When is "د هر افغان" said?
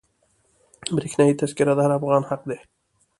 1.75-2.23